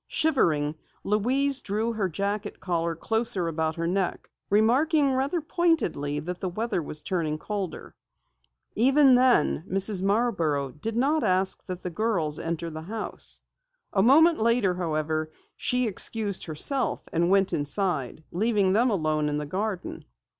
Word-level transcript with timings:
Shivering, 0.07 0.73
Louise 1.03 1.61
drew 1.61 1.93
her 1.93 2.09
jacket 2.09 2.59
collar 2.59 2.95
closer 2.95 3.47
about 3.47 3.75
her 3.75 3.85
neck, 3.85 4.31
remarking 4.49 5.13
rather 5.13 5.41
pointedly 5.41 6.17
that 6.21 6.39
the 6.39 6.49
weather 6.49 6.81
was 6.81 7.03
turning 7.03 7.37
colder. 7.37 7.93
Even 8.75 9.13
then, 9.13 9.63
Mrs. 9.69 10.01
Marborough 10.01 10.71
did 10.71 10.97
not 10.97 11.21
suggest 11.21 11.67
that 11.67 11.83
the 11.83 11.91
girls 11.91 12.39
enter 12.39 12.71
the 12.71 12.81
house. 12.81 13.41
A 13.93 14.01
moment 14.01 14.39
later, 14.39 14.73
however, 14.73 15.29
she 15.55 15.85
excused 15.87 16.45
herself 16.45 17.07
and 17.13 17.29
went 17.29 17.53
inside, 17.53 18.23
leaving 18.31 18.73
them 18.73 18.89
alone 18.89 19.29
in 19.29 19.37
the 19.37 19.45
garden. 19.45 20.05